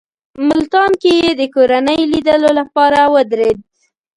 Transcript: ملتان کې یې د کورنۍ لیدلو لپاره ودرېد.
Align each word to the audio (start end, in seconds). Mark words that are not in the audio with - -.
ملتان 0.47 0.91
کې 1.01 1.11
یې 1.21 1.31
د 1.39 1.41
کورنۍ 1.53 1.99
لیدلو 2.11 2.49
لپاره 2.59 2.99
ودرېد. 3.13 3.57